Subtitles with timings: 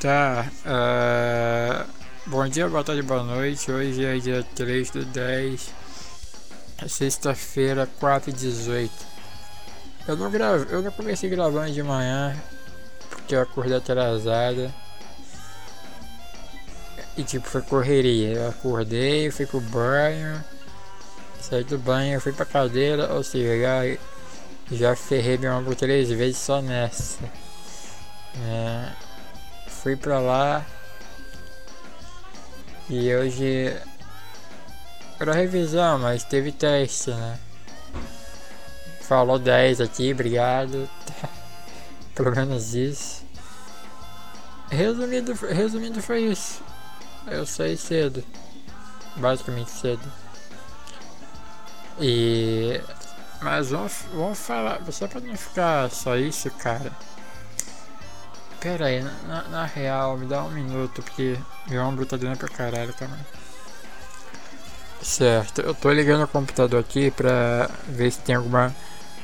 [0.00, 0.50] Tá.
[0.64, 1.86] Uh,
[2.24, 3.70] bom dia, boa tarde, boa noite.
[3.70, 5.74] Hoje é dia 3 do 10,
[6.88, 8.90] sexta-feira, 4 e 18.
[10.08, 10.34] Eu não
[10.70, 12.34] eu não comecei gravando de manhã
[13.10, 14.74] porque eu acordei atrasada.
[17.14, 18.38] E tipo, foi correria.
[18.38, 20.42] Eu acordei, fui pro banho,
[21.42, 23.98] saí do banho, fui pra cadeira, ou seja, já,
[24.72, 27.18] já ferrei meu ombro três vezes só nessa.
[28.42, 29.09] É,
[29.82, 30.66] fui pra lá
[32.88, 33.74] e hoje
[35.18, 37.38] era revisão, mas teve teste, né?
[39.02, 40.88] Falou 10 aqui, obrigado.
[42.14, 43.24] Pelo menos isso.
[44.70, 46.62] Resumindo, resumindo foi isso.
[47.26, 48.22] Eu saí cedo.
[49.16, 50.12] Basicamente cedo.
[51.98, 52.80] E.
[53.40, 54.80] Mas vamos, vamos falar.
[54.92, 56.92] Só pra não ficar só isso, cara.
[58.60, 62.48] Pera aí, na, na real, me dá um minuto porque meu ombro tá doendo pra
[62.48, 63.18] caralho também.
[65.02, 68.74] Certo, eu tô ligando o computador aqui pra ver se tem alguma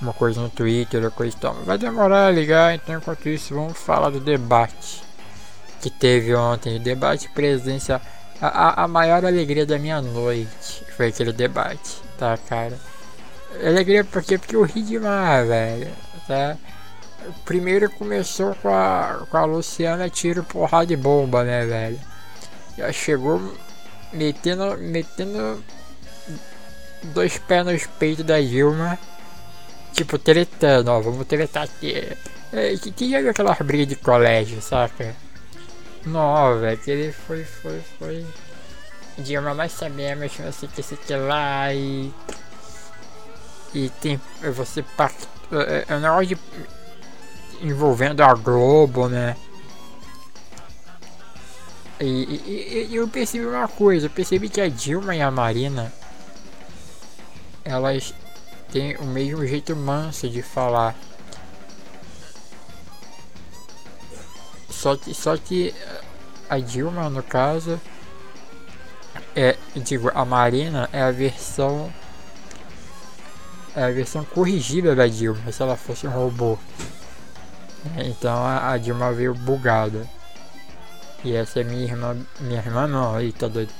[0.00, 1.54] uma coisa no Twitter ou coisa e tal.
[1.64, 5.02] Vai demorar a ligar, então enquanto isso vamos falar do debate
[5.80, 6.80] que teve ontem.
[6.80, 8.00] Debate presidencial.
[8.40, 12.78] A, a, a maior alegria da minha noite foi aquele debate, tá, cara?
[13.62, 15.90] Alegria porque, porque eu ri demais, velho,
[16.26, 16.56] tá?
[17.44, 22.00] Primeiro começou com a, com a Luciana tiro porrada de bomba, né, velho?
[22.76, 23.54] Já chegou
[24.12, 25.62] metendo, metendo
[27.02, 28.98] dois pés nos peitos da Dilma.
[29.92, 32.16] Tipo, tretando, ó, vamos tretar aqui.
[32.52, 35.14] É, que, que já viu aquelas brigas de colégio, saca?
[36.06, 38.26] Não, velho, que ele foi, foi, foi.
[39.18, 42.12] Dilma, nós sabemos que você quer se lá e.
[43.74, 44.20] E tem.
[44.54, 45.60] Você pactou.
[45.60, 46.38] É, é um negócio de.
[47.62, 49.36] Envolvendo a Globo, né?
[52.00, 55.92] E, e, e, eu percebi uma coisa, eu percebi que a Dilma e a Marina
[57.64, 58.14] elas
[58.70, 60.94] têm o mesmo jeito manso de falar.
[64.70, 65.74] Só que, só que
[66.48, 67.80] a Dilma, no caso,
[69.34, 71.92] é, digo, a Marina é a versão
[73.74, 76.58] é a versão corrigida da Dilma, se ela fosse um robô.
[77.96, 80.08] Então a, Dilma veio bugada.
[81.24, 83.72] E essa é minha irmã, minha irmã não, aí tá doido.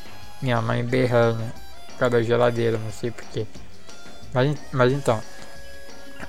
[0.43, 1.45] Minha mãe berrando
[1.99, 3.47] por da geladeira, não sei porquê.
[4.33, 5.21] Mas, mas então,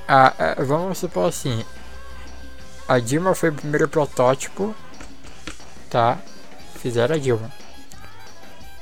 [0.07, 1.63] a, a, vamos supor assim,
[2.87, 4.75] a Dilma foi o primeiro protótipo,
[5.89, 6.17] tá?
[6.75, 7.51] Fizeram a Dilma.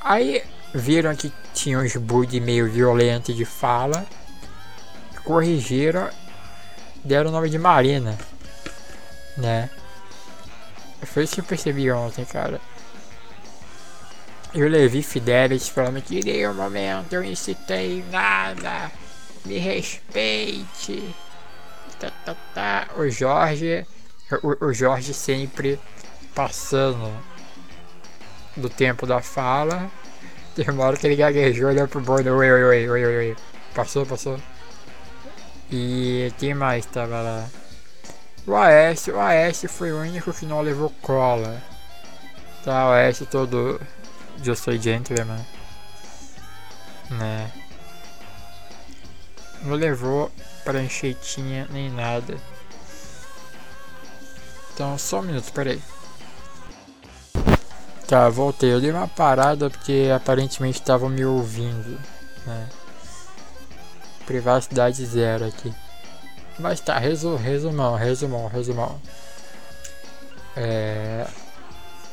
[0.01, 0.43] Aí
[0.73, 4.05] viram que tinha uns bugs meio violentos de fala,
[5.23, 6.09] corrigiram,
[7.03, 8.17] deram o nome de Marina,
[9.37, 9.69] né?
[11.03, 12.59] Foi isso que eu percebi ontem, cara.
[14.53, 18.91] Eu Levi Fidelis falando que em um momento eu incitei nada,
[19.45, 21.15] me respeite.
[21.99, 22.87] Tá, tá, tá.
[22.97, 23.85] O Jorge
[24.43, 25.79] o, o Jorge sempre
[26.35, 27.11] passando
[28.55, 29.89] do tempo da fala.
[30.79, 33.35] Hora que ele gaguejou, olhou pro bordo, oi, oi, oi, oi, oi, oi.
[33.75, 34.39] Passou, passou.
[35.71, 37.47] E quem mais tava lá?
[38.47, 41.61] O Aécio, o Aécio foi o único que não levou cola.
[42.63, 43.77] Tá, o Aécio todo.
[44.41, 45.45] Eu sou gentleman.
[47.09, 47.51] Né?
[49.63, 50.31] Não levou
[50.63, 52.37] pranchetinha nem nada.
[54.73, 55.81] Então, só um minuto, peraí.
[58.07, 58.71] Tá, voltei.
[58.73, 61.99] Eu dei uma parada porque aparentemente estavam me ouvindo.
[62.45, 62.69] Né?
[64.25, 65.75] Privacidade zero aqui.
[66.59, 68.99] Mas tá, resu resumão, resumão, resumão.
[70.55, 71.27] É...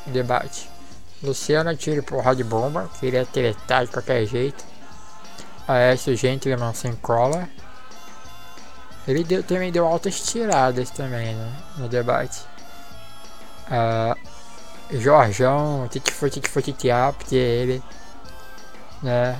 [0.06, 0.68] Debate.
[1.22, 4.62] Luciana tira porra de bomba, queria tretar de qualquer jeito.
[5.66, 7.48] Aécio Gentleman sem cola.
[9.08, 12.40] Ele deu, também deu altas tiradas também né, no debate.
[13.66, 17.82] Uh, Jorjão, foi, que titear, porque ele,
[19.02, 19.38] né,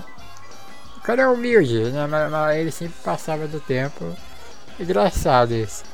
[0.97, 4.15] o cara é humilde, né, mas, mas, ele sempre passava do tempo,
[4.79, 5.85] engraçado isso.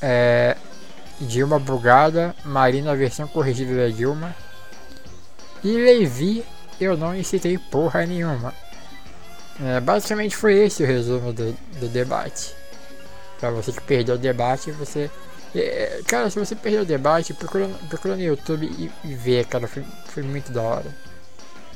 [0.00, 0.56] É,
[1.20, 4.34] Dilma bugada, Marina versão corrigida da Dilma,
[5.62, 6.44] e Levi,
[6.80, 8.52] eu não incitei porra nenhuma.
[9.60, 12.54] É, basicamente foi esse o resumo do, do debate.
[13.38, 15.10] Pra você que perdeu o debate, você
[15.54, 19.68] é, cara, se você perdeu o debate, procura, procura no YouTube e, e vê, cara,
[19.68, 20.94] foi, foi muito da hora.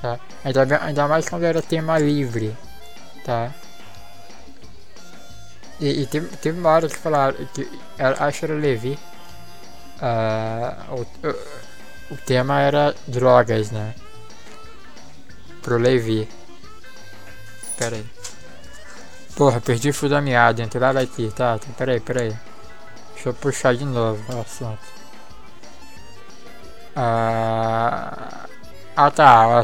[0.00, 0.18] Tá?
[0.44, 2.56] Ainda, ainda mais quando era tema livre,
[3.24, 3.52] tá?
[5.80, 8.98] E, e teve, teve uma hora que falaram que que era Levi.
[10.00, 13.94] Uh, o, o, o tema era drogas, né?
[15.62, 16.28] Pro Levi.
[17.76, 18.06] Pera aí.
[19.34, 21.58] Porra, perdi o fio da meada, entraram aqui, tá?
[21.58, 22.20] tá pera aí, pera.
[23.12, 24.78] Deixa eu puxar de novo o assunto.
[26.94, 28.46] Ah,
[28.96, 29.62] ah tá,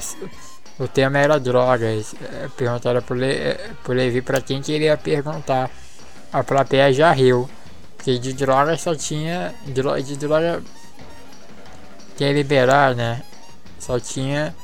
[0.79, 2.15] o tema era drogas.
[2.21, 5.71] É, perguntaram pro, Le, é, pro Levi pra quem queria perguntar.
[6.33, 7.49] A plateia já riu.
[7.97, 9.55] Porque de droga só tinha.
[9.67, 10.63] De, droga.
[12.17, 13.23] Quer liberar, né?
[13.79, 14.55] Só tinha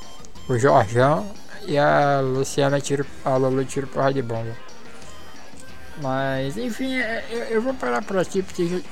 [0.49, 1.31] o Jorjão
[1.67, 3.07] e a Luciana tiro.
[3.25, 4.57] A Lulu tiro porra de bomba.
[6.01, 8.83] Mas enfim, é, eu, eu vou parar por aqui porque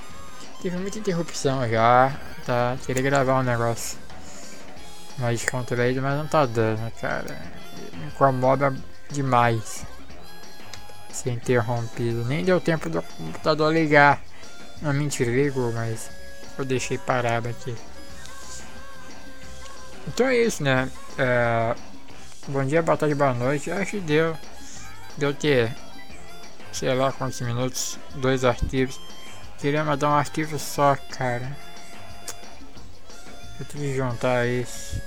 [0.60, 2.14] teve muita interrupção já.
[2.44, 2.76] Tá?
[2.84, 3.98] Queria gravar um negócio
[5.18, 7.36] mais descontraído, mas não tá dando, cara.
[7.94, 8.74] Me incomoda
[9.10, 9.84] demais
[11.16, 12.24] ser interrompido.
[12.24, 14.22] Nem deu tempo do computador ligar.
[14.82, 16.10] Não, mentira, ligou, mas
[16.58, 17.74] eu deixei parado aqui.
[20.08, 20.90] Então é isso, né?
[21.18, 21.74] É...
[22.48, 23.70] Bom dia, boa tarde, boa noite.
[23.70, 24.36] Acho que deu.
[25.16, 25.74] Deu ter,
[26.70, 29.00] sei lá quantos minutos, dois arquivos.
[29.58, 31.56] Queria mandar um arquivo só, cara.
[33.58, 35.00] Eu tenho que juntar isso.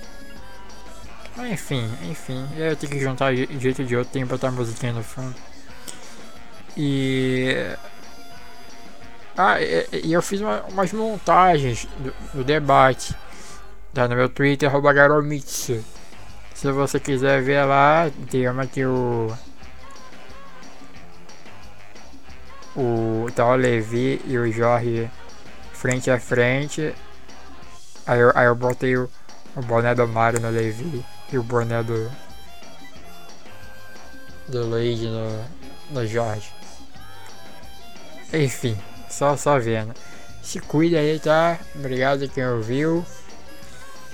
[1.51, 2.49] Enfim, enfim.
[2.57, 5.35] Eu tenho que juntar de jeito de outro, tenho que botar musiquinha no fundo.
[6.81, 7.75] E
[9.37, 13.13] ah, e, eu fiz uma, umas montagens do, do, debate.
[13.93, 15.83] Tá no meu Twitter, Garomitsu.
[16.53, 19.27] Se você quiser ver lá, tem aqui o.
[22.75, 25.09] O o Levi e o Jorge
[25.73, 26.93] frente a frente.
[28.05, 29.09] Aí eu, aí eu botei o,
[29.55, 32.11] o boné do Mario no Levi e o boné do.
[34.49, 35.45] Do Luigi no,
[35.91, 36.58] no Jorge.
[38.33, 38.77] Enfim.
[39.09, 39.93] Só, só vendo.
[40.41, 41.59] Se cuida aí, tá?
[41.75, 43.05] Obrigado quem ouviu.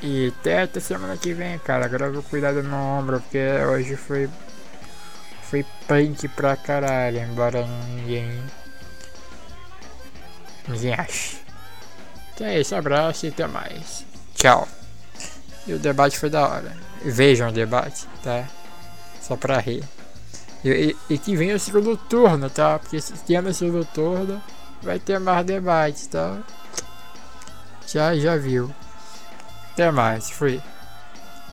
[0.02, 1.86] E até, até semana que vem, cara.
[1.86, 4.30] Agora eu vou cuidar do meu ombro, porque hoje foi.
[5.44, 8.42] Foi punk pra caralho, embora ninguém.
[10.68, 11.38] Ninguém ache.
[12.34, 14.06] Então é isso, abraço e até mais.
[14.36, 14.68] Tchau.
[15.68, 16.76] E o debate foi da hora.
[17.04, 18.48] Vejam o debate, tá?
[19.22, 19.84] Só pra rir.
[20.66, 22.80] E, e, e que venha o segundo turno, tá?
[22.80, 24.42] Porque se tem no segundo turno
[24.82, 26.40] vai ter mais debates, tá?
[27.88, 28.74] Já, já viu.
[29.72, 30.60] Até mais, fui.